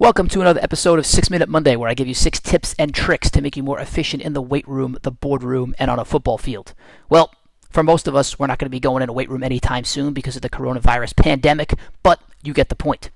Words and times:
Welcome 0.00 0.28
to 0.28 0.40
another 0.40 0.62
episode 0.62 1.00
of 1.00 1.06
6 1.06 1.28
Minute 1.28 1.48
Monday, 1.48 1.74
where 1.74 1.90
I 1.90 1.94
give 1.94 2.06
you 2.06 2.14
six 2.14 2.38
tips 2.38 2.72
and 2.78 2.94
tricks 2.94 3.32
to 3.32 3.40
make 3.40 3.56
you 3.56 3.64
more 3.64 3.80
efficient 3.80 4.22
in 4.22 4.32
the 4.32 4.40
weight 4.40 4.66
room, 4.68 4.96
the 5.02 5.10
boardroom, 5.10 5.74
and 5.76 5.90
on 5.90 5.98
a 5.98 6.04
football 6.04 6.38
field. 6.38 6.72
Well, 7.10 7.32
for 7.68 7.82
most 7.82 8.06
of 8.06 8.14
us, 8.14 8.38
we're 8.38 8.46
not 8.46 8.60
going 8.60 8.66
to 8.66 8.70
be 8.70 8.78
going 8.78 9.02
in 9.02 9.08
a 9.08 9.12
weight 9.12 9.28
room 9.28 9.42
anytime 9.42 9.82
soon 9.82 10.12
because 10.12 10.36
of 10.36 10.42
the 10.42 10.48
coronavirus 10.48 11.16
pandemic, 11.16 11.74
but 12.04 12.20
you 12.44 12.52
get 12.52 12.68
the 12.68 12.76
point. 12.76 13.10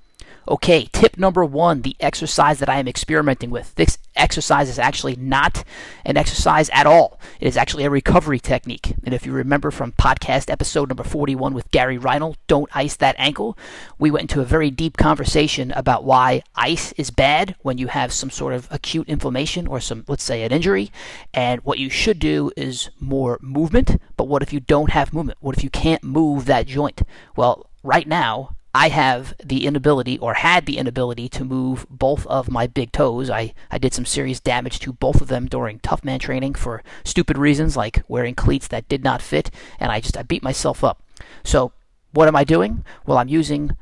Okay, 0.48 0.88
tip 0.92 1.16
number 1.16 1.44
one 1.44 1.82
the 1.82 1.94
exercise 2.00 2.58
that 2.58 2.68
I 2.68 2.80
am 2.80 2.88
experimenting 2.88 3.50
with. 3.50 3.74
This 3.76 3.98
exercise 4.16 4.68
is 4.68 4.78
actually 4.78 5.14
not 5.14 5.62
an 6.04 6.16
exercise 6.16 6.68
at 6.70 6.84
all. 6.84 7.20
It 7.40 7.46
is 7.46 7.56
actually 7.56 7.84
a 7.84 7.90
recovery 7.90 8.40
technique. 8.40 8.94
And 9.04 9.14
if 9.14 9.24
you 9.24 9.32
remember 9.32 9.70
from 9.70 9.92
podcast 9.92 10.50
episode 10.50 10.88
number 10.88 11.04
41 11.04 11.54
with 11.54 11.70
Gary 11.70 11.96
Reinl, 11.96 12.34
Don't 12.48 12.68
Ice 12.74 12.96
That 12.96 13.14
Ankle, 13.18 13.56
we 14.00 14.10
went 14.10 14.22
into 14.22 14.40
a 14.40 14.44
very 14.44 14.70
deep 14.70 14.96
conversation 14.96 15.70
about 15.72 16.02
why 16.02 16.42
ice 16.56 16.90
is 16.92 17.12
bad 17.12 17.54
when 17.60 17.78
you 17.78 17.86
have 17.86 18.12
some 18.12 18.30
sort 18.30 18.52
of 18.52 18.66
acute 18.72 19.08
inflammation 19.08 19.68
or 19.68 19.78
some, 19.78 20.04
let's 20.08 20.24
say, 20.24 20.42
an 20.42 20.50
injury. 20.50 20.90
And 21.32 21.60
what 21.60 21.78
you 21.78 21.88
should 21.88 22.18
do 22.18 22.50
is 22.56 22.90
more 22.98 23.38
movement. 23.40 24.00
But 24.16 24.26
what 24.26 24.42
if 24.42 24.52
you 24.52 24.58
don't 24.58 24.90
have 24.90 25.12
movement? 25.12 25.38
What 25.40 25.56
if 25.56 25.62
you 25.62 25.70
can't 25.70 26.02
move 26.02 26.46
that 26.46 26.66
joint? 26.66 27.02
Well, 27.36 27.70
right 27.84 28.08
now, 28.08 28.56
I 28.74 28.88
have 28.88 29.34
the 29.44 29.66
inability 29.66 30.18
or 30.18 30.34
had 30.34 30.64
the 30.64 30.78
inability 30.78 31.28
to 31.30 31.44
move 31.44 31.86
both 31.90 32.26
of 32.26 32.50
my 32.50 32.66
big 32.66 32.90
toes. 32.92 33.28
I, 33.28 33.52
I 33.70 33.78
did 33.78 33.92
some 33.92 34.06
serious 34.06 34.40
damage 34.40 34.78
to 34.80 34.94
both 34.94 35.20
of 35.20 35.28
them 35.28 35.46
during 35.46 35.78
tough 35.80 36.04
man 36.04 36.18
training 36.18 36.54
for 36.54 36.82
stupid 37.04 37.36
reasons 37.36 37.76
like 37.76 38.02
wearing 38.08 38.34
cleats 38.34 38.68
that 38.68 38.88
did 38.88 39.04
not 39.04 39.20
fit 39.20 39.50
and 39.78 39.92
I 39.92 40.00
just 40.00 40.16
I 40.16 40.22
beat 40.22 40.42
myself 40.42 40.82
up. 40.82 41.02
So 41.44 41.72
what 42.12 42.28
am 42.28 42.36
I 42.36 42.44
doing? 42.44 42.84
Well, 43.06 43.18
I'm 43.18 43.28
using 43.28 43.76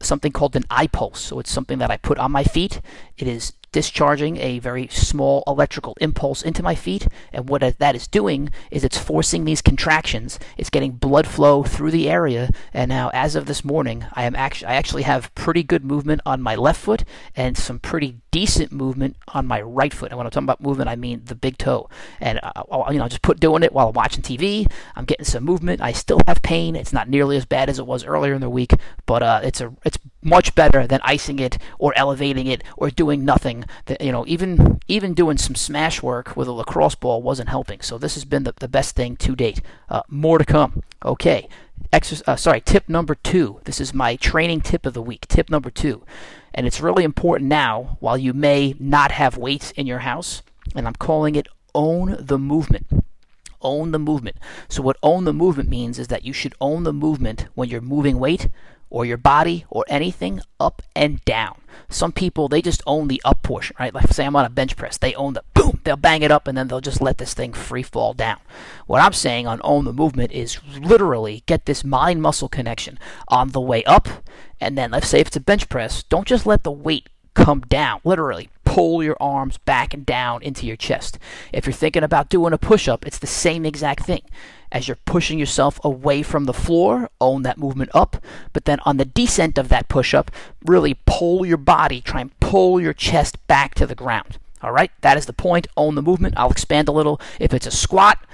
something 0.00 0.32
called 0.32 0.56
an 0.56 0.64
iPulse. 0.64 1.18
So 1.18 1.38
it's 1.38 1.50
something 1.50 1.78
that 1.78 1.90
I 1.90 1.96
put 1.96 2.18
on 2.18 2.32
my 2.32 2.42
feet. 2.42 2.80
It 3.16 3.28
is 3.28 3.52
discharging 3.72 4.36
a 4.36 4.58
very 4.58 4.86
small 4.88 5.42
electrical 5.46 5.96
impulse 6.00 6.42
into 6.42 6.62
my 6.62 6.74
feet. 6.74 7.08
And 7.32 7.48
what 7.48 7.62
that 7.78 7.96
is 7.96 8.06
doing 8.06 8.50
is 8.70 8.84
it's 8.84 8.98
forcing 8.98 9.44
these 9.44 9.62
contractions. 9.62 10.38
It's 10.56 10.70
getting 10.70 10.92
blood 10.92 11.26
flow 11.26 11.62
through 11.62 11.90
the 11.90 12.08
area. 12.08 12.50
And 12.72 12.88
now, 12.88 13.10
as 13.12 13.34
of 13.34 13.46
this 13.46 13.64
morning, 13.64 14.04
I 14.12 14.24
am 14.24 14.36
actually 14.36 14.68
I 14.68 14.74
actually 14.74 15.02
have 15.02 15.34
pretty 15.34 15.62
good 15.62 15.84
movement 15.84 16.20
on 16.26 16.42
my 16.42 16.54
left 16.54 16.80
foot 16.80 17.04
and 17.34 17.56
some 17.56 17.78
pretty 17.78 18.18
decent 18.30 18.72
movement 18.72 19.16
on 19.28 19.46
my 19.46 19.60
right 19.60 19.92
foot. 19.92 20.10
And 20.10 20.18
when 20.18 20.26
I'm 20.26 20.30
talking 20.30 20.46
about 20.46 20.60
movement, 20.60 20.88
I 20.88 20.96
mean 20.96 21.22
the 21.24 21.34
big 21.34 21.58
toe. 21.58 21.88
And 22.20 22.40
uh, 22.42 22.64
you 22.90 22.98
know, 22.98 23.08
just 23.08 23.22
put 23.22 23.40
doing 23.40 23.62
it 23.62 23.72
while 23.72 23.88
I'm 23.88 23.94
watching 23.94 24.22
TV. 24.22 24.70
I'm 24.96 25.04
getting 25.04 25.24
some 25.24 25.44
movement. 25.44 25.80
I 25.80 25.92
still 25.92 26.20
have 26.26 26.42
pain. 26.42 26.76
It's 26.76 26.92
not 26.92 27.08
nearly 27.08 27.36
as 27.36 27.44
bad 27.44 27.68
as 27.68 27.78
it 27.78 27.86
was 27.86 28.04
earlier 28.04 28.34
in 28.34 28.40
the 28.40 28.50
week, 28.50 28.74
but 29.06 29.22
uh, 29.22 29.40
it's 29.42 29.60
a 29.60 29.72
it's 29.84 29.98
much 30.22 30.54
better 30.54 30.86
than 30.86 31.00
icing 31.02 31.38
it 31.38 31.58
or 31.78 31.92
elevating 31.96 32.46
it 32.46 32.62
or 32.76 32.90
doing 32.90 33.24
nothing. 33.24 33.61
That 33.86 34.00
you 34.00 34.12
know, 34.12 34.24
even 34.26 34.80
even 34.88 35.14
doing 35.14 35.38
some 35.38 35.54
smash 35.54 36.02
work 36.02 36.36
with 36.36 36.48
a 36.48 36.52
lacrosse 36.52 36.94
ball 36.94 37.22
wasn't 37.22 37.48
helping. 37.48 37.80
So 37.80 37.98
this 37.98 38.14
has 38.14 38.24
been 38.24 38.44
the, 38.44 38.54
the 38.58 38.68
best 38.68 38.96
thing 38.96 39.16
to 39.16 39.36
date. 39.36 39.60
Uh, 39.88 40.02
more 40.08 40.38
to 40.38 40.44
come. 40.44 40.82
Okay. 41.04 41.48
Exercise, 41.92 42.24
uh, 42.26 42.36
sorry, 42.36 42.60
tip 42.60 42.88
number 42.88 43.14
two. 43.14 43.60
This 43.64 43.80
is 43.80 43.92
my 43.92 44.16
training 44.16 44.62
tip 44.62 44.86
of 44.86 44.94
the 44.94 45.02
week. 45.02 45.26
Tip 45.28 45.50
number 45.50 45.70
two. 45.70 46.04
And 46.54 46.66
it's 46.66 46.80
really 46.80 47.04
important 47.04 47.48
now, 47.48 47.96
while 48.00 48.16
you 48.16 48.32
may 48.32 48.74
not 48.78 49.12
have 49.12 49.36
weights 49.36 49.72
in 49.72 49.86
your 49.86 50.00
house, 50.00 50.42
and 50.74 50.86
I'm 50.86 50.94
calling 50.94 51.34
it 51.34 51.48
own 51.74 52.16
the 52.18 52.38
movement 52.38 52.86
own 53.64 53.92
the 53.92 53.98
movement. 53.98 54.36
So, 54.68 54.82
what 54.82 54.96
own 55.02 55.24
the 55.24 55.32
movement 55.32 55.68
means 55.68 55.98
is 55.98 56.08
that 56.08 56.24
you 56.24 56.32
should 56.32 56.54
own 56.60 56.82
the 56.82 56.92
movement 56.92 57.46
when 57.54 57.68
you're 57.68 57.80
moving 57.80 58.18
weight 58.18 58.48
or 58.92 59.06
your 59.06 59.16
body 59.16 59.64
or 59.70 59.86
anything 59.88 60.38
up 60.60 60.82
and 60.94 61.24
down. 61.24 61.56
Some 61.88 62.12
people 62.12 62.46
they 62.46 62.60
just 62.60 62.82
own 62.86 63.08
the 63.08 63.22
up 63.24 63.42
portion, 63.42 63.74
right? 63.80 63.92
Like 63.92 64.06
say 64.08 64.26
I'm 64.26 64.36
on 64.36 64.44
a 64.44 64.50
bench 64.50 64.76
press, 64.76 64.98
they 64.98 65.14
own 65.14 65.32
the 65.32 65.42
boom, 65.54 65.80
they'll 65.82 65.96
bang 65.96 66.20
it 66.22 66.30
up 66.30 66.46
and 66.46 66.56
then 66.56 66.68
they'll 66.68 66.82
just 66.82 67.00
let 67.00 67.16
this 67.16 67.32
thing 67.32 67.54
free 67.54 67.82
fall 67.82 68.12
down. 68.12 68.38
What 68.86 69.02
I'm 69.02 69.14
saying 69.14 69.46
on 69.46 69.62
own 69.64 69.86
the 69.86 69.94
movement 69.94 70.30
is 70.30 70.60
literally 70.78 71.42
get 71.46 71.64
this 71.64 71.82
mind 71.82 72.20
muscle 72.20 72.50
connection 72.50 72.98
on 73.28 73.48
the 73.48 73.62
way 73.62 73.82
up 73.84 74.08
and 74.60 74.76
then 74.76 74.90
let's 74.90 75.08
say 75.08 75.20
if 75.20 75.28
it's 75.28 75.36
a 75.36 75.40
bench 75.40 75.70
press, 75.70 76.02
don't 76.02 76.28
just 76.28 76.44
let 76.44 76.62
the 76.62 76.70
weight 76.70 77.08
come 77.34 77.60
down. 77.60 78.00
Literally, 78.04 78.50
pull 78.64 79.02
your 79.02 79.16
arms 79.20 79.56
back 79.58 79.94
and 79.94 80.04
down 80.04 80.42
into 80.42 80.66
your 80.66 80.76
chest. 80.76 81.18
If 81.50 81.66
you're 81.66 81.72
thinking 81.72 82.02
about 82.02 82.28
doing 82.28 82.52
a 82.52 82.58
push 82.58 82.88
up, 82.88 83.06
it's 83.06 83.18
the 83.18 83.26
same 83.26 83.64
exact 83.64 84.04
thing. 84.04 84.22
As 84.72 84.88
you're 84.88 84.98
pushing 85.04 85.38
yourself 85.38 85.78
away 85.84 86.22
from 86.22 86.46
the 86.46 86.54
floor, 86.54 87.10
own 87.20 87.42
that 87.42 87.58
movement 87.58 87.90
up. 87.94 88.16
But 88.52 88.64
then 88.64 88.80
on 88.80 88.96
the 88.96 89.04
descent 89.04 89.58
of 89.58 89.68
that 89.68 89.88
push 89.88 90.14
up, 90.14 90.30
really 90.64 90.98
pull 91.06 91.46
your 91.46 91.58
body, 91.58 92.00
try 92.00 92.22
and 92.22 92.40
pull 92.40 92.80
your 92.80 92.94
chest 92.94 93.46
back 93.46 93.74
to 93.76 93.86
the 93.86 93.94
ground. 93.94 94.38
All 94.62 94.72
right, 94.72 94.90
that 95.02 95.18
is 95.18 95.26
the 95.26 95.32
point. 95.32 95.66
Own 95.76 95.94
the 95.94 96.02
movement. 96.02 96.34
I'll 96.38 96.50
expand 96.50 96.88
a 96.88 96.92
little. 96.92 97.20
If 97.38 97.52
it's 97.52 97.66
a 97.66 97.70
squat, 97.70 98.24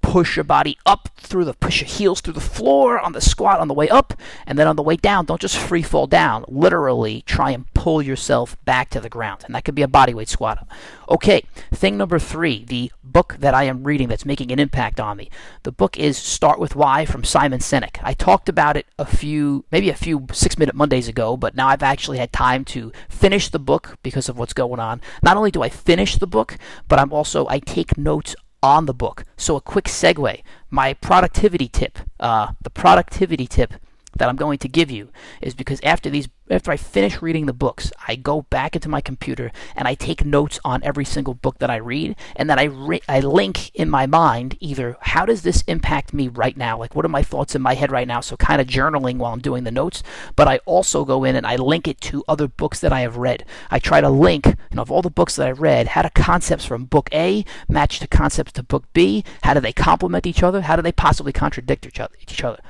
push 0.00 0.36
your 0.36 0.44
body 0.44 0.78
up 0.86 1.08
through 1.16 1.44
the 1.44 1.54
push 1.54 1.80
your 1.80 1.88
heels 1.88 2.20
through 2.20 2.34
the 2.34 2.40
floor 2.40 3.00
on 3.00 3.12
the 3.12 3.20
squat 3.22 3.58
on 3.58 3.68
the 3.68 3.74
way 3.74 3.88
up 3.88 4.12
and 4.46 4.58
then 4.58 4.66
on 4.66 4.76
the 4.76 4.82
way 4.82 4.96
down 4.96 5.24
don't 5.24 5.40
just 5.40 5.56
free 5.56 5.80
fall 5.80 6.06
down 6.06 6.44
literally 6.46 7.22
try 7.22 7.50
and 7.50 7.72
pull 7.84 8.00
yourself 8.00 8.56
back 8.64 8.88
to 8.88 8.98
the 8.98 9.10
ground 9.10 9.42
and 9.44 9.54
that 9.54 9.62
could 9.62 9.74
be 9.74 9.82
a 9.82 9.86
bodyweight 9.86 10.26
squat. 10.26 10.66
Okay 11.10 11.44
thing 11.70 11.98
number 11.98 12.18
three 12.18 12.64
the 12.64 12.90
book 13.02 13.36
that 13.40 13.52
i 13.52 13.64
am 13.64 13.84
reading 13.84 14.08
that's 14.08 14.24
making 14.24 14.50
an 14.50 14.58
impact 14.58 14.98
on 14.98 15.18
me. 15.18 15.28
The 15.64 15.70
book 15.70 15.98
is 15.98 16.16
start 16.16 16.58
with 16.58 16.74
why 16.74 17.04
from 17.04 17.24
simon 17.24 17.60
sinek. 17.60 17.98
I 18.02 18.14
talked 18.14 18.48
about 18.48 18.78
it 18.78 18.86
a 18.98 19.04
few 19.04 19.66
maybe 19.70 19.90
a 19.90 19.94
few 19.94 20.26
six 20.32 20.56
minute 20.56 20.74
mondays 20.74 21.08
ago 21.08 21.36
but 21.36 21.54
now 21.54 21.68
i've 21.68 21.82
actually 21.82 22.16
had 22.16 22.32
time 22.32 22.64
to 22.76 22.90
finish 23.10 23.50
the 23.50 23.58
book 23.58 23.98
because 24.02 24.30
of 24.30 24.38
what's 24.38 24.54
going 24.54 24.80
on. 24.80 25.02
Not 25.22 25.36
only 25.36 25.50
do 25.50 25.60
i 25.60 25.68
finish 25.68 26.16
the 26.16 26.26
book 26.26 26.56
but 26.88 26.98
i'm 26.98 27.12
also 27.12 27.46
i 27.48 27.58
take 27.58 27.98
notes 27.98 28.34
on 28.62 28.86
the 28.86 28.94
book. 28.94 29.24
So, 29.36 29.56
a 29.56 29.60
quick 29.60 29.84
segue 29.84 30.40
my 30.70 30.94
productivity 30.94 31.68
tip, 31.68 31.98
uh, 32.18 32.52
the 32.62 32.70
productivity 32.70 33.46
tip 33.46 33.74
that 34.16 34.28
I'm 34.28 34.36
going 34.36 34.58
to 34.58 34.68
give 34.68 34.90
you 34.90 35.10
is 35.40 35.54
because 35.54 35.80
after 35.82 36.08
these 36.10 36.28
after 36.50 36.70
I 36.70 36.76
finish 36.76 37.22
reading 37.22 37.46
the 37.46 37.54
books, 37.54 37.90
I 38.06 38.16
go 38.16 38.42
back 38.42 38.76
into 38.76 38.88
my 38.88 39.00
computer 39.00 39.50
and 39.74 39.88
I 39.88 39.94
take 39.94 40.24
notes 40.24 40.60
on 40.64 40.82
every 40.82 41.04
single 41.04 41.32
book 41.32 41.58
that 41.58 41.70
I 41.70 41.76
read 41.76 42.16
and 42.36 42.50
then 42.50 42.58
I 42.58 42.64
re- 42.64 43.00
I 43.08 43.20
link 43.20 43.74
in 43.74 43.88
my 43.88 44.06
mind 44.06 44.58
either 44.60 44.96
how 45.00 45.24
does 45.24 45.42
this 45.42 45.62
impact 45.62 46.12
me 46.12 46.28
right 46.28 46.56
now? 46.56 46.78
Like 46.78 46.94
what 46.94 47.04
are 47.06 47.08
my 47.08 47.22
thoughts 47.22 47.54
in 47.54 47.62
my 47.62 47.74
head 47.74 47.90
right 47.90 48.06
now? 48.06 48.20
So 48.20 48.36
kind 48.36 48.60
of 48.60 48.66
journaling 48.66 49.16
while 49.16 49.32
I'm 49.32 49.40
doing 49.40 49.64
the 49.64 49.70
notes, 49.70 50.02
but 50.36 50.46
I 50.46 50.58
also 50.66 51.04
go 51.06 51.24
in 51.24 51.34
and 51.34 51.46
I 51.46 51.56
link 51.56 51.88
it 51.88 52.00
to 52.02 52.24
other 52.28 52.46
books 52.46 52.80
that 52.80 52.92
I 52.92 53.00
have 53.00 53.16
read. 53.16 53.46
I 53.70 53.78
try 53.78 54.02
to 54.02 54.10
link, 54.10 54.46
you 54.46 54.54
know, 54.72 54.82
of 54.82 54.90
all 54.90 55.02
the 55.02 55.10
books 55.10 55.36
that 55.36 55.48
I 55.48 55.52
read, 55.52 55.88
how 55.88 56.02
do 56.02 56.10
concepts 56.14 56.66
from 56.66 56.84
book 56.84 57.08
A 57.14 57.44
match 57.68 58.00
to 58.00 58.06
concepts 58.06 58.52
to 58.52 58.62
book 58.62 58.84
B? 58.92 59.24
How 59.44 59.54
do 59.54 59.60
they 59.60 59.72
complement 59.72 60.26
each 60.26 60.42
other? 60.42 60.60
How 60.62 60.76
do 60.76 60.82
they 60.82 60.92
possibly 60.92 61.32
contradict 61.32 61.86
each 61.86 62.00
other? 62.00 62.14
Each 62.20 62.44
other? 62.44 62.60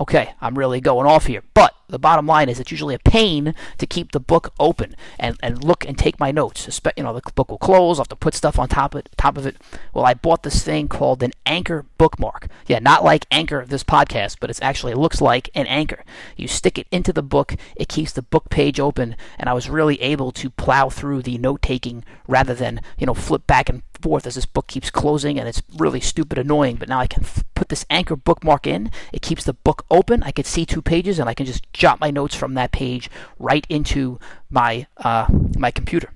okay, 0.00 0.32
I'm 0.40 0.58
really 0.58 0.80
going 0.80 1.06
off 1.06 1.26
here. 1.26 1.42
But 1.54 1.74
the 1.90 1.98
bottom 1.98 2.26
line 2.26 2.48
is 2.48 2.60
it's 2.60 2.70
usually 2.70 2.94
a 2.94 2.98
pain 2.98 3.54
to 3.78 3.86
keep 3.86 4.12
the 4.12 4.20
book 4.20 4.52
open 4.58 4.94
and, 5.18 5.36
and 5.42 5.64
look 5.64 5.84
and 5.84 5.98
take 5.98 6.18
my 6.18 6.30
notes. 6.30 6.80
You 6.96 7.02
know, 7.02 7.12
the 7.12 7.32
book 7.34 7.50
will 7.50 7.58
close, 7.58 7.98
I'll 7.98 8.04
have 8.04 8.08
to 8.08 8.16
put 8.16 8.34
stuff 8.34 8.58
on 8.58 8.68
top 8.68 8.94
of, 8.94 9.00
it, 9.00 9.10
top 9.16 9.36
of 9.36 9.46
it. 9.46 9.56
Well, 9.92 10.04
I 10.04 10.14
bought 10.14 10.42
this 10.42 10.62
thing 10.62 10.88
called 10.88 11.22
an 11.22 11.32
anchor 11.46 11.84
bookmark. 11.98 12.48
Yeah, 12.66 12.78
not 12.78 13.04
like 13.04 13.26
anchor 13.30 13.64
this 13.66 13.84
podcast, 13.84 14.36
but 14.40 14.50
it's 14.50 14.62
actually 14.62 14.92
it 14.92 14.98
looks 14.98 15.20
like 15.20 15.50
an 15.54 15.66
anchor. 15.66 16.04
You 16.36 16.48
stick 16.48 16.78
it 16.78 16.86
into 16.90 17.12
the 17.12 17.22
book, 17.22 17.56
it 17.76 17.88
keeps 17.88 18.12
the 18.12 18.22
book 18.22 18.48
page 18.50 18.80
open, 18.80 19.16
and 19.38 19.48
I 19.48 19.52
was 19.52 19.70
really 19.70 20.00
able 20.00 20.32
to 20.32 20.50
plow 20.50 20.88
through 20.88 21.22
the 21.22 21.38
note 21.38 21.62
taking 21.62 22.04
rather 22.26 22.54
than, 22.54 22.80
you 22.98 23.06
know, 23.06 23.14
flip 23.14 23.46
back 23.46 23.68
and 23.68 23.82
forth 24.00 24.26
as 24.26 24.34
this 24.34 24.46
book 24.46 24.66
keeps 24.66 24.90
closing 24.90 25.38
and 25.38 25.48
it's 25.48 25.62
really 25.76 26.00
stupid 26.00 26.38
annoying 26.38 26.76
but 26.76 26.88
now 26.88 26.98
i 26.98 27.06
can 27.06 27.22
f- 27.22 27.44
put 27.54 27.68
this 27.68 27.84
anchor 27.90 28.16
bookmark 28.16 28.66
in 28.66 28.90
it 29.12 29.22
keeps 29.22 29.44
the 29.44 29.52
book 29.52 29.84
open 29.90 30.22
i 30.22 30.30
can 30.30 30.44
see 30.44 30.64
two 30.64 30.82
pages 30.82 31.18
and 31.18 31.28
i 31.28 31.34
can 31.34 31.46
just 31.46 31.70
jot 31.80 31.98
my 31.98 32.10
notes 32.10 32.34
from 32.34 32.54
that 32.54 32.70
page 32.72 33.10
right 33.38 33.66
into 33.68 34.20
my 34.50 34.86
uh, 34.98 35.26
my 35.56 35.70
computer 35.70 36.10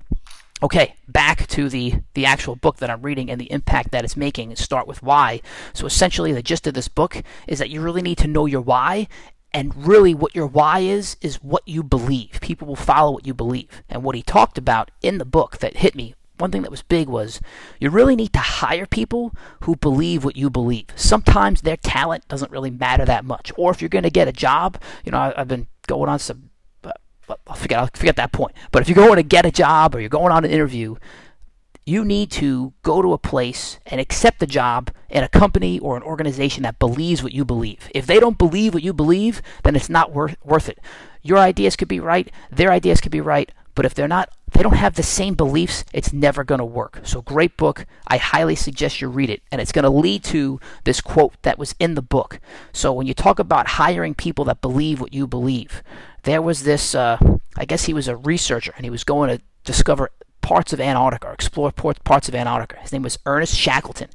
Okay, 0.63 0.95
back 1.09 1.47
to 1.49 1.69
the, 1.69 1.97
the 2.15 2.25
actual 2.25 2.57
book 2.57 2.77
that 2.79 2.89
I'm 2.89 3.03
reading 3.03 3.31
and 3.31 3.39
the 3.39 3.53
impact 3.53 3.91
that 3.91 4.03
it's 4.03 4.17
making. 4.17 4.55
Start 4.57 4.87
with 4.87 5.03
why. 5.03 5.43
So 5.75 5.85
essentially, 5.85 6.33
the 6.33 6.43
gist 6.43 6.67
of 6.67 6.73
this 6.73 6.89
book 6.89 7.23
is 7.47 7.59
that 7.59 7.69
you 7.69 7.83
really 7.83 8.01
need 8.01 8.17
to 8.19 8.27
know 8.29 8.47
your 8.47 8.63
why 8.63 9.09
and 9.53 9.87
really 9.87 10.15
what 10.15 10.35
your 10.35 10.47
why 10.47 10.79
is 10.79 11.19
is 11.21 11.37
what 11.43 11.63
you 11.67 11.83
believe 11.83 12.39
people 12.41 12.67
will 12.67 12.77
follow 12.77 13.13
what 13.13 13.27
you 13.27 13.35
believe 13.35 13.69
and 13.89 14.03
what 14.03 14.17
he 14.17 14.23
talked 14.23 14.57
about 14.57 14.91
in 15.03 15.19
the 15.19 15.25
book 15.25 15.59
that 15.59 15.77
hit 15.77 15.95
me 15.95 16.15
one 16.39 16.51
thing 16.51 16.63
that 16.63 16.71
was 16.71 16.83
big 16.83 17.09
was 17.09 17.41
you 17.79 17.91
really 17.91 18.17
need 18.17 18.33
to 18.33 18.41
hire 18.41 18.87
people 18.87 19.35
who 19.63 19.77
believe 19.77 20.25
what 20.25 20.37
you 20.37 20.51
believe. 20.51 20.87
Sometimes 20.97 21.61
their 21.61 21.77
talent 21.77 22.27
doesn't 22.29 22.51
really 22.51 22.71
matter 22.71 23.05
that 23.05 23.25
much. 23.25 23.53
Or 23.57 23.71
if 23.71 23.81
you're 23.81 23.89
going 23.89 24.05
to 24.05 24.11
get 24.11 24.29
a 24.29 24.33
job, 24.33 24.81
you 25.05 25.13
know, 25.13 25.19
I, 25.19 25.35
have 25.37 25.49
been 25.49 25.69
going 25.87 26.09
on 26.09 26.19
some, 26.19 26.51
uh, 26.83 26.93
I'll 27.47 27.57
forget, 27.57 27.79
I'll 27.79 27.91
forget 27.95 28.17
that 28.17 28.33
point. 28.33 28.55
But 28.73 28.83
if 28.83 28.89
you're 28.89 28.97
going 28.97 29.17
to 29.17 29.23
get 29.23 29.47
a 29.47 29.53
job 29.53 29.95
or 29.95 30.01
you're 30.01 30.09
going 30.09 30.33
on 30.33 30.45
an 30.45 30.51
interview, 30.51 30.97
you 31.87 32.05
need 32.05 32.31
to 32.31 32.73
go 32.83 33.03
to 33.03 33.13
a 33.13 33.19
place 33.19 33.79
and 33.87 34.01
accept 34.01 34.43
a 34.43 34.47
job 34.47 34.91
in 35.11 35.23
a 35.23 35.29
company 35.29 35.79
or 35.79 35.97
an 35.97 36.03
organization 36.03 36.63
that 36.63 36.79
believes 36.79 37.23
what 37.23 37.33
you 37.33 37.45
believe. 37.45 37.91
If 37.95 38.07
they 38.07 38.19
don't 38.19 38.39
believe 38.39 38.75
what 38.75 38.83
you 38.83 38.93
believe, 38.93 39.43
then 39.63 39.77
it's 39.77 39.91
not 39.91 40.13
worth 40.13 40.37
worth 40.43 40.69
it. 40.69 40.79
Your 41.23 41.39
ideas 41.39 41.77
could 41.77 41.89
be 41.89 42.01
right, 42.01 42.31
their 42.51 42.73
ideas 42.73 43.01
could 43.01 43.13
be 43.13 43.21
right, 43.21 43.53
But 43.75 43.85
if 43.85 43.95
they're 43.95 44.09
not, 44.09 44.31
they 44.55 44.63
don't 44.63 44.77
have 44.77 44.95
the 44.95 45.03
same 45.03 45.35
beliefs, 45.35 45.85
it's 45.93 46.13
never 46.13 46.45
going 46.45 46.61
to 46.61 46.65
work. 46.65 47.01
So, 47.03 47.21
great 47.21 47.57
book. 47.57 47.87
I 48.07 48.17
highly 48.19 48.55
suggest 48.55 49.01
you 49.01 49.09
read 49.09 49.29
it. 49.29 49.43
And 49.51 49.61
it's 49.61 49.73
going 49.73 49.83
to 49.83 49.91
lead 49.91 50.23
to 50.25 50.61
this 50.85 51.01
quote 51.01 51.35
that 51.43 51.59
was 51.59 51.75
in 51.81 51.97
the 51.97 52.03
book. 52.03 52.41
So, 52.73 52.93
when 52.93 53.09
you 53.09 53.15
talk 53.15 53.41
about 53.41 53.67
hiring 53.67 54.15
people 54.15 54.45
that 54.47 54.61
believe 54.61 55.01
what 55.01 55.13
you 55.13 55.27
believe, 55.27 55.83
there 56.23 56.41
was 56.41 56.63
this, 56.63 56.95
uh, 56.95 57.19
I 57.57 57.65
guess 57.65 57.85
he 57.85 57.95
was 57.95 58.07
a 58.07 58.17
researcher 58.17 58.73
and 58.77 58.85
he 58.85 58.91
was 58.91 59.03
going 59.03 59.37
to 59.37 59.43
discover 59.65 60.11
parts 60.41 60.73
of 60.73 60.81
Antarctica 60.81 61.27
or 61.27 61.33
explore 61.33 61.73
parts 61.73 62.29
of 62.29 62.35
Antarctica. 62.35 62.81
His 62.81 62.93
name 62.93 63.03
was 63.03 63.19
Ernest 63.27 63.57
Shackleton. 63.57 64.11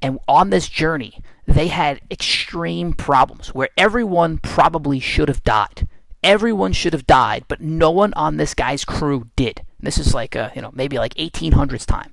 And 0.00 0.18
on 0.26 0.48
this 0.48 0.68
journey, 0.68 1.20
they 1.46 1.68
had 1.68 2.00
extreme 2.10 2.94
problems 2.94 3.48
where 3.48 3.68
everyone 3.76 4.38
probably 4.38 5.00
should 5.00 5.28
have 5.28 5.44
died 5.44 5.86
everyone 6.22 6.72
should 6.72 6.92
have 6.92 7.06
died, 7.06 7.44
but 7.48 7.60
no 7.60 7.90
one 7.90 8.12
on 8.14 8.36
this 8.36 8.54
guy's 8.54 8.84
crew 8.84 9.28
did. 9.36 9.62
This 9.82 9.98
is 9.98 10.14
like 10.14 10.34
a, 10.34 10.52
you 10.54 10.62
know, 10.62 10.70
maybe 10.72 10.98
like 10.98 11.14
1800s 11.14 11.84
time. 11.84 12.12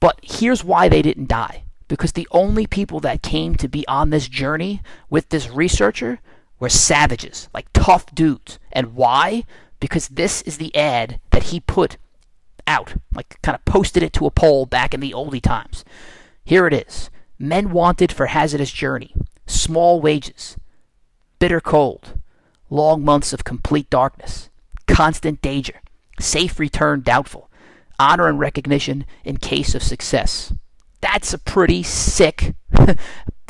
But 0.00 0.20
here's 0.22 0.62
why 0.62 0.88
they 0.88 1.02
didn't 1.02 1.28
die. 1.28 1.64
Because 1.88 2.12
the 2.12 2.28
only 2.30 2.66
people 2.66 3.00
that 3.00 3.22
came 3.22 3.54
to 3.56 3.66
be 3.68 3.86
on 3.88 4.10
this 4.10 4.28
journey 4.28 4.82
with 5.08 5.30
this 5.30 5.48
researcher 5.48 6.20
were 6.60 6.68
savages, 6.68 7.48
like 7.54 7.66
tough 7.72 8.14
dudes. 8.14 8.58
And 8.72 8.94
why? 8.94 9.44
Because 9.80 10.08
this 10.08 10.42
is 10.42 10.58
the 10.58 10.74
ad 10.76 11.18
that 11.30 11.44
he 11.44 11.60
put 11.60 11.96
out, 12.66 12.94
like 13.14 13.40
kind 13.42 13.54
of 13.54 13.64
posted 13.64 14.02
it 14.02 14.12
to 14.14 14.26
a 14.26 14.30
pole 14.30 14.66
back 14.66 14.92
in 14.92 15.00
the 15.00 15.12
oldie 15.12 15.40
times. 15.40 15.84
Here 16.44 16.66
it 16.66 16.74
is 16.74 17.10
Men 17.38 17.70
wanted 17.70 18.10
for 18.10 18.26
hazardous 18.26 18.72
journey, 18.72 19.14
small 19.46 20.00
wages, 20.00 20.56
bitter 21.38 21.60
cold, 21.60 22.18
long 22.68 23.04
months 23.04 23.32
of 23.32 23.44
complete 23.44 23.88
darkness, 23.90 24.50
constant 24.88 25.40
danger, 25.40 25.80
safe 26.18 26.58
return 26.58 27.02
doubtful, 27.02 27.50
honor 27.98 28.28
and 28.28 28.38
recognition 28.38 29.04
in 29.24 29.36
case 29.36 29.74
of 29.74 29.82
success. 29.82 30.52
That's 31.00 31.32
a 31.32 31.38
pretty 31.38 31.82
sick, 31.82 32.54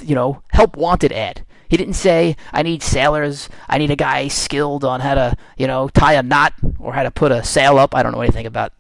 you 0.03 0.15
know, 0.15 0.43
help 0.51 0.77
wanted 0.77 1.13
ad. 1.13 1.45
He 1.69 1.77
didn't 1.77 1.95
say, 1.95 2.37
I 2.53 2.63
need 2.63 2.83
sailors, 2.83 3.49
I 3.69 3.79
need 3.79 3.91
a 3.91 3.97
guy 3.97 4.29
skilled 4.29 4.85
on 4.85 5.01
how 5.01 5.15
to, 5.15 5.37
you 5.57 5.67
know, 5.67 5.89
tie 5.89 6.15
a 6.15 6.23
knot 6.23 6.55
or 6.79 6.95
how 6.95 7.03
to 7.03 7.11
put 7.11 7.33
a 7.33 7.45
sail 7.45 7.79
up. 7.79 7.95
I 7.95 8.03
don't 8.03 8.13
know 8.13 8.23
anything 8.23 8.47
about 8.47 8.73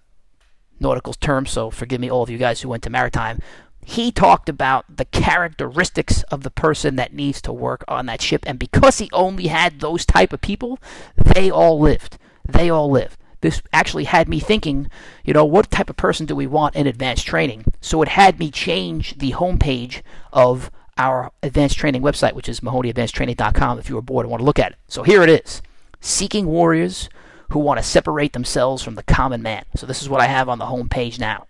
nautical 0.80 1.12
terms, 1.12 1.50
so 1.50 1.70
forgive 1.70 2.00
me, 2.00 2.10
all 2.10 2.22
of 2.22 2.30
you 2.30 2.38
guys 2.38 2.62
who 2.62 2.68
went 2.68 2.82
to 2.84 2.90
maritime 2.90 3.40
he 3.88 4.12
talked 4.12 4.50
about 4.50 4.84
the 4.98 5.06
characteristics 5.06 6.22
of 6.24 6.42
the 6.42 6.50
person 6.50 6.96
that 6.96 7.14
needs 7.14 7.40
to 7.40 7.50
work 7.50 7.82
on 7.88 8.04
that 8.04 8.20
ship 8.20 8.44
and 8.46 8.58
because 8.58 8.98
he 8.98 9.08
only 9.14 9.46
had 9.46 9.80
those 9.80 10.04
type 10.04 10.30
of 10.30 10.42
people 10.42 10.78
they 11.16 11.50
all 11.50 11.80
lived 11.80 12.18
they 12.46 12.68
all 12.68 12.90
lived 12.90 13.16
this 13.40 13.62
actually 13.72 14.04
had 14.04 14.28
me 14.28 14.40
thinking 14.40 14.90
you 15.24 15.32
know 15.32 15.44
what 15.44 15.70
type 15.70 15.90
of 15.90 15.96
person 15.96 16.26
do 16.26 16.34
we 16.34 16.46
want 16.46 16.76
in 16.76 16.86
advanced 16.86 17.26
training? 17.26 17.64
So 17.80 18.02
it 18.02 18.08
had 18.08 18.38
me 18.38 18.50
change 18.50 19.18
the 19.18 19.32
homepage 19.32 20.02
of 20.32 20.70
our 20.96 21.30
advanced 21.42 21.78
training 21.78 22.02
website 22.02 22.34
which 22.34 22.48
is 22.48 22.60
mahoneyadvancedtraining.com 22.60 23.78
if 23.78 23.88
you 23.88 23.94
were 23.94 24.02
bored 24.02 24.24
and 24.24 24.30
want 24.30 24.40
to 24.40 24.46
look 24.46 24.58
at 24.58 24.72
it. 24.72 24.78
So 24.88 25.02
here 25.02 25.22
it 25.22 25.30
is. 25.30 25.62
Seeking 26.00 26.46
warriors 26.46 27.08
who 27.50 27.58
want 27.58 27.78
to 27.78 27.82
separate 27.82 28.32
themselves 28.32 28.82
from 28.82 28.94
the 28.94 29.02
common 29.02 29.42
man. 29.42 29.64
So 29.74 29.86
this 29.86 30.02
is 30.02 30.08
what 30.08 30.20
i 30.20 30.26
have 30.26 30.48
on 30.48 30.58
the 30.58 30.66
homepage 30.66 31.18
now. 31.18 31.46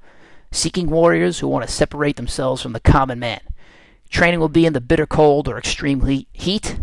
Seeking 0.50 0.88
warriors 0.88 1.40
who 1.40 1.48
want 1.48 1.66
to 1.66 1.72
separate 1.72 2.16
themselves 2.16 2.62
from 2.62 2.72
the 2.72 2.80
common 2.80 3.18
man. 3.18 3.40
Training 4.08 4.40
will 4.40 4.48
be 4.48 4.64
in 4.64 4.72
the 4.72 4.80
bitter 4.80 5.06
cold 5.06 5.48
or 5.48 5.58
extreme 5.58 6.00
heat, 6.32 6.78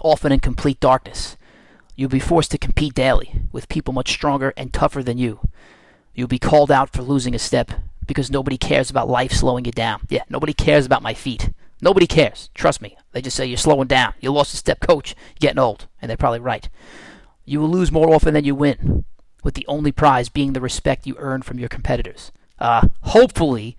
often 0.00 0.32
in 0.32 0.40
complete 0.40 0.80
darkness. 0.80 1.36
You'll 2.00 2.08
be 2.08 2.18
forced 2.18 2.50
to 2.52 2.58
compete 2.58 2.94
daily 2.94 3.42
with 3.52 3.68
people 3.68 3.92
much 3.92 4.10
stronger 4.10 4.54
and 4.56 4.72
tougher 4.72 5.02
than 5.02 5.18
you. 5.18 5.40
You'll 6.14 6.28
be 6.28 6.38
called 6.38 6.70
out 6.70 6.90
for 6.94 7.02
losing 7.02 7.34
a 7.34 7.38
step 7.38 7.72
because 8.06 8.30
nobody 8.30 8.56
cares 8.56 8.88
about 8.88 9.10
life 9.10 9.32
slowing 9.32 9.66
you 9.66 9.72
down. 9.72 10.00
Yeah, 10.08 10.22
nobody 10.30 10.54
cares 10.54 10.86
about 10.86 11.02
my 11.02 11.12
feet. 11.12 11.50
Nobody 11.82 12.06
cares. 12.06 12.48
Trust 12.54 12.80
me. 12.80 12.96
They 13.12 13.20
just 13.20 13.36
say 13.36 13.44
you're 13.44 13.58
slowing 13.58 13.86
down. 13.88 14.14
You 14.18 14.32
lost 14.32 14.54
a 14.54 14.56
step, 14.56 14.80
coach. 14.80 15.14
You're 15.32 15.48
getting 15.48 15.58
old. 15.58 15.88
And 16.00 16.08
they're 16.08 16.16
probably 16.16 16.40
right. 16.40 16.70
You 17.44 17.60
will 17.60 17.68
lose 17.68 17.92
more 17.92 18.14
often 18.14 18.32
than 18.32 18.46
you 18.46 18.54
win, 18.54 19.04
with 19.44 19.52
the 19.52 19.66
only 19.68 19.92
prize 19.92 20.30
being 20.30 20.54
the 20.54 20.60
respect 20.62 21.06
you 21.06 21.16
earn 21.18 21.42
from 21.42 21.58
your 21.58 21.68
competitors 21.68 22.32
uh, 22.60 22.86
hopefully, 23.02 23.76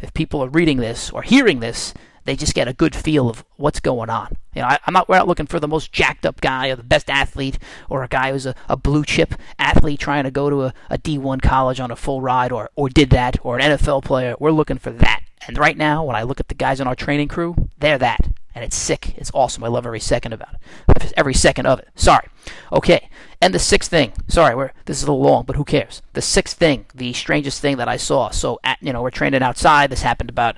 if 0.00 0.14
people 0.14 0.42
are 0.42 0.48
reading 0.48 0.78
this 0.78 1.10
or 1.10 1.22
hearing 1.22 1.60
this, 1.60 1.92
they 2.24 2.36
just 2.36 2.54
get 2.54 2.68
a 2.68 2.72
good 2.72 2.94
feel 2.94 3.28
of 3.28 3.44
what's 3.56 3.80
going 3.80 4.10
on. 4.10 4.36
You 4.54 4.62
know, 4.62 4.68
I, 4.68 4.78
am 4.86 4.92
not 4.92 5.08
we're 5.08 5.16
not 5.16 5.28
looking 5.28 5.46
for 5.46 5.60
the 5.60 5.68
most 5.68 5.92
jacked 5.92 6.26
up 6.26 6.40
guy 6.40 6.68
or 6.68 6.76
the 6.76 6.82
best 6.82 7.10
athlete 7.10 7.58
or 7.88 8.02
a 8.02 8.08
guy 8.08 8.32
who's 8.32 8.46
a, 8.46 8.54
a 8.68 8.76
blue 8.76 9.04
chip 9.04 9.34
athlete 9.58 10.00
trying 10.00 10.24
to 10.24 10.30
go 10.30 10.50
to 10.50 10.64
a 10.64 10.74
a 10.90 10.98
D1 10.98 11.42
college 11.42 11.80
on 11.80 11.90
a 11.90 11.96
full 11.96 12.20
ride 12.20 12.52
or 12.52 12.70
or 12.76 12.88
did 12.88 13.10
that 13.10 13.38
or 13.42 13.58
an 13.58 13.62
NFL 13.62 14.04
player. 14.04 14.34
We're 14.38 14.50
looking 14.50 14.78
for 14.78 14.90
that. 14.90 15.22
And 15.46 15.58
right 15.58 15.76
now, 15.76 16.04
when 16.04 16.16
I 16.16 16.22
look 16.22 16.40
at 16.40 16.48
the 16.48 16.54
guys 16.54 16.80
on 16.80 16.86
our 16.86 16.94
training 16.94 17.28
crew, 17.28 17.54
they're 17.78 17.98
that. 17.98 18.28
And 18.54 18.64
it's 18.64 18.76
sick. 18.76 19.16
It's 19.16 19.30
awesome. 19.32 19.64
I 19.64 19.68
love 19.68 19.86
every 19.86 20.00
second 20.00 20.34
about 20.34 20.54
it. 20.54 21.12
Every 21.16 21.34
second 21.34 21.66
of 21.66 21.78
it. 21.78 21.88
Sorry. 21.94 22.28
Okay. 22.70 23.08
And 23.40 23.54
the 23.54 23.58
sixth 23.58 23.90
thing. 23.90 24.12
Sorry, 24.28 24.54
we're, 24.54 24.72
this 24.84 24.98
is 24.98 25.04
a 25.04 25.12
little 25.12 25.22
long, 25.22 25.44
but 25.44 25.56
who 25.56 25.64
cares? 25.64 26.02
The 26.12 26.22
sixth 26.22 26.58
thing, 26.58 26.86
the 26.94 27.12
strangest 27.12 27.60
thing 27.60 27.78
that 27.78 27.88
I 27.88 27.96
saw. 27.96 28.30
So, 28.30 28.60
at, 28.62 28.78
you 28.80 28.92
know, 28.92 29.02
we're 29.02 29.10
training 29.10 29.42
outside. 29.42 29.90
This 29.90 30.02
happened 30.02 30.30
about 30.30 30.56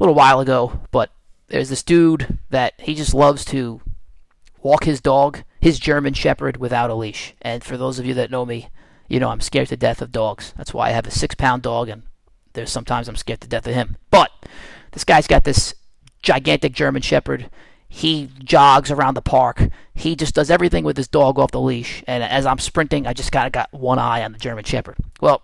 a 0.00 0.02
little 0.02 0.14
while 0.14 0.40
ago, 0.40 0.80
but 0.90 1.10
there's 1.48 1.68
this 1.68 1.82
dude 1.82 2.38
that 2.48 2.72
he 2.78 2.94
just 2.94 3.12
loves 3.12 3.44
to 3.44 3.82
walk 4.62 4.84
his 4.84 5.00
dog, 5.00 5.42
his 5.60 5.78
German 5.78 6.14
Shepherd, 6.14 6.56
without 6.56 6.88
a 6.88 6.94
leash. 6.94 7.34
And 7.42 7.62
for 7.62 7.76
those 7.76 7.98
of 7.98 8.06
you 8.06 8.14
that 8.14 8.30
know 8.30 8.46
me, 8.46 8.70
you 9.08 9.20
know 9.20 9.28
I'm 9.28 9.42
scared 9.42 9.68
to 9.68 9.76
death 9.76 10.00
of 10.00 10.10
dogs. 10.10 10.54
That's 10.56 10.72
why 10.72 10.88
I 10.88 10.92
have 10.92 11.06
a 11.06 11.10
six 11.10 11.34
pound 11.34 11.62
dog, 11.62 11.90
and 11.90 12.04
there's 12.54 12.70
sometimes 12.70 13.08
I'm 13.08 13.16
scared 13.16 13.42
to 13.42 13.48
death 13.48 13.66
of 13.66 13.74
him. 13.74 13.98
But 14.10 14.30
this 14.92 15.04
guy's 15.04 15.26
got 15.26 15.44
this 15.44 15.74
gigantic 16.22 16.72
German 16.72 17.02
Shepherd. 17.02 17.50
He 17.86 18.30
jogs 18.42 18.90
around 18.90 19.14
the 19.14 19.22
park. 19.22 19.68
He 19.94 20.16
just 20.16 20.34
does 20.34 20.50
everything 20.50 20.84
with 20.84 20.96
his 20.96 21.08
dog 21.08 21.38
off 21.38 21.50
the 21.50 21.60
leash. 21.60 22.02
And 22.06 22.22
as 22.22 22.46
I'm 22.46 22.58
sprinting, 22.58 23.06
I 23.06 23.12
just 23.12 23.32
kind 23.32 23.46
of 23.46 23.52
got 23.52 23.72
one 23.72 23.98
eye 23.98 24.22
on 24.22 24.32
the 24.32 24.38
German 24.38 24.64
Shepherd. 24.64 24.96
Well, 25.20 25.42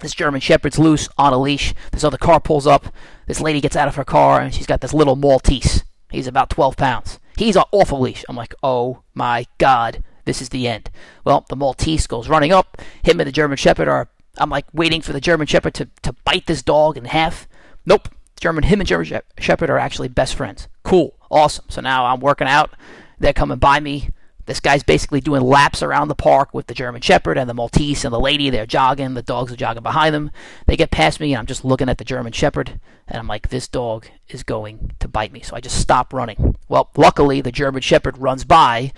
this 0.00 0.14
German 0.14 0.40
Shepherd's 0.40 0.78
loose 0.78 1.08
on 1.16 1.32
a 1.32 1.38
leash. 1.38 1.74
This 1.92 2.04
other 2.04 2.18
car 2.18 2.40
pulls 2.40 2.66
up. 2.66 2.92
This 3.26 3.40
lady 3.40 3.60
gets 3.60 3.76
out 3.76 3.88
of 3.88 3.96
her 3.96 4.04
car 4.04 4.40
and 4.40 4.54
she's 4.54 4.66
got 4.66 4.80
this 4.80 4.94
little 4.94 5.16
Maltese. 5.16 5.84
He's 6.10 6.26
about 6.26 6.50
12 6.50 6.76
pounds. 6.76 7.20
He's 7.36 7.56
off 7.56 7.92
a 7.92 7.96
leash. 7.96 8.24
I'm 8.28 8.36
like, 8.36 8.54
oh 8.62 9.02
my 9.14 9.46
god, 9.58 10.02
this 10.24 10.42
is 10.42 10.50
the 10.50 10.68
end. 10.68 10.90
Well, 11.24 11.46
the 11.48 11.56
Maltese 11.56 12.06
goes 12.06 12.28
running 12.28 12.52
up. 12.52 12.80
Him 13.02 13.20
and 13.20 13.26
the 13.26 13.32
German 13.32 13.56
Shepherd 13.56 13.88
are. 13.88 14.08
I'm 14.38 14.50
like 14.50 14.66
waiting 14.72 15.02
for 15.02 15.12
the 15.12 15.20
German 15.20 15.46
Shepherd 15.46 15.74
to, 15.74 15.88
to 16.02 16.14
bite 16.24 16.46
this 16.46 16.62
dog 16.62 16.96
in 16.96 17.06
half. 17.06 17.48
Nope. 17.86 18.08
German, 18.38 18.64
him 18.64 18.80
and 18.80 18.88
German 18.88 19.20
Shepherd 19.38 19.70
are 19.70 19.78
actually 19.78 20.08
best 20.08 20.34
friends. 20.34 20.68
Cool, 20.82 21.14
awesome. 21.30 21.66
So 21.68 21.80
now 21.80 22.06
I'm 22.06 22.20
working 22.20 22.46
out. 22.46 22.70
They're 23.18 23.32
coming 23.32 23.58
by 23.58 23.80
me. 23.80 24.10
This 24.50 24.58
guy's 24.58 24.82
basically 24.82 25.20
doing 25.20 25.42
laps 25.42 25.80
around 25.80 26.08
the 26.08 26.16
park 26.16 26.52
with 26.52 26.66
the 26.66 26.74
German 26.74 27.02
Shepherd 27.02 27.38
and 27.38 27.48
the 27.48 27.54
Maltese 27.54 28.04
and 28.04 28.12
the 28.12 28.18
lady. 28.18 28.50
They're 28.50 28.66
jogging. 28.66 29.14
The 29.14 29.22
dogs 29.22 29.52
are 29.52 29.56
jogging 29.56 29.84
behind 29.84 30.12
them. 30.12 30.32
They 30.66 30.76
get 30.76 30.90
past 30.90 31.20
me, 31.20 31.32
and 31.32 31.38
I'm 31.38 31.46
just 31.46 31.64
looking 31.64 31.88
at 31.88 31.98
the 31.98 32.04
German 32.04 32.32
Shepherd, 32.32 32.80
and 33.06 33.18
I'm 33.20 33.28
like, 33.28 33.50
this 33.50 33.68
dog 33.68 34.08
is 34.28 34.42
going 34.42 34.90
to 34.98 35.06
bite 35.06 35.30
me. 35.30 35.40
So 35.40 35.54
I 35.54 35.60
just 35.60 35.78
stop 35.78 36.12
running. 36.12 36.56
Well, 36.68 36.90
luckily, 36.96 37.40
the 37.40 37.52
German 37.52 37.80
Shepherd 37.80 38.18
runs 38.18 38.42
by. 38.42 38.90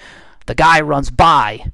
The 0.46 0.54
guy 0.54 0.80
runs 0.80 1.10
by. 1.10 1.70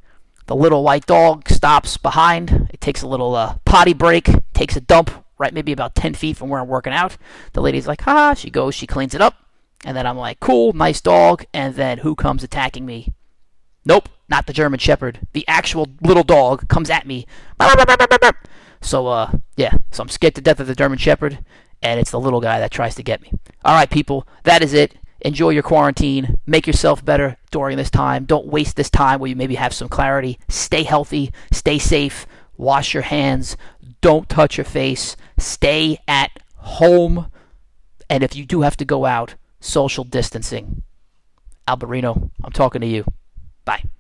The 0.47 0.57
little 0.57 0.83
white 0.83 1.07
dog 1.07 1.49
stops 1.49 1.99
behind. 1.99 2.71
It 2.75 2.81
takes 2.81 3.03
a 3.03 3.09
little 3.09 3.37
uh, 3.37 3.59
potty 3.65 3.95
break, 3.95 4.29
takes 4.55 4.75
a 4.75 4.81
dump, 4.81 5.13
right 5.39 5.55
maybe 5.55 5.71
about 5.71 5.95
10 5.95 6.15
feet 6.15 6.37
from 6.37 6.49
where 6.49 6.61
I'm 6.61 6.67
working 6.67 6.93
out. 6.93 7.17
The 7.53 7.63
lady's 7.63 7.87
like, 7.87 8.01
ha, 8.01 8.35
she 8.35 8.51
goes, 8.51 8.75
she 8.75 8.89
cleans 8.89 9.15
it 9.15 9.21
up. 9.21 9.37
And 9.85 9.97
then 9.97 10.05
I'm 10.05 10.19
like, 10.19 10.41
cool, 10.41 10.73
nice 10.73 11.01
dog. 11.01 11.45
And 11.55 11.77
then 11.77 11.99
who 11.99 12.17
comes 12.17 12.43
attacking 12.43 12.85
me? 12.85 13.13
Nope, 13.85 14.09
not 14.29 14.47
the 14.47 14.53
German 14.53 14.79
Shepherd. 14.79 15.27
The 15.33 15.47
actual 15.49 15.89
little 16.03 16.23
dog 16.23 16.69
comes 16.69 16.91
at 16.91 17.07
me. 17.07 17.27
So, 18.81 19.07
uh, 19.07 19.33
yeah, 19.57 19.73
so 19.91 20.03
I'm 20.03 20.09
scared 20.09 20.35
to 20.37 20.41
death 20.41 20.61
of 20.61 20.67
the 20.67 20.75
German 20.75 20.99
Shepherd, 20.99 21.39
and 21.83 21.99
it's 21.99 22.11
the 22.11 22.21
little 22.21 22.41
guy 22.41 22.61
that 22.61 22.71
tries 22.71 22.95
to 22.97 23.03
get 23.03 23.23
me. 23.23 23.33
All 23.65 23.75
right, 23.75 23.91
people, 23.91 24.27
that 24.45 24.63
is 24.63 24.73
it. 24.73 24.95
Enjoy 25.21 25.51
your 25.51 25.65
quarantine. 25.65 26.39
Make 26.47 26.67
yourself 26.67 27.05
better 27.05 27.39
during 27.51 27.77
this 27.77 27.91
time. 27.91 28.25
Don't 28.25 28.47
waste 28.47 28.77
this 28.77 28.91
time 28.91 29.19
where 29.19 29.29
you 29.29 29.37
maybe 29.37 29.57
have 29.57 29.75
some 29.75 29.89
clarity. 29.89 30.39
Stay 30.49 30.85
healthy, 30.85 31.33
stay 31.51 31.79
safe, 31.79 32.27
wash 32.57 32.95
your 32.95 33.03
hands, 33.03 33.57
don't 34.01 34.29
touch 34.29 34.57
your 34.57 34.65
face. 34.65 35.17
Stay 35.37 35.99
at 36.07 36.31
home. 36.57 37.31
And 38.09 38.23
if 38.23 38.37
you 38.37 38.45
do 38.45 38.61
have 38.61 38.77
to 38.77 38.85
go 38.85 39.07
out, 39.07 39.35
social 39.61 40.05
distancing. 40.05 40.83
Alberino, 41.67 42.31
I'm 42.45 42.53
talking 42.53 42.81
to 42.81 42.87
you. 42.87 43.05
Bye. 43.69 43.98